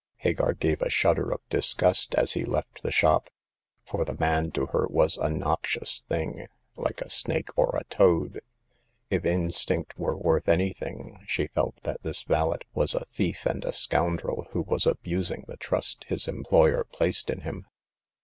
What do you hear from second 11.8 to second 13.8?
that this valet was a thief and a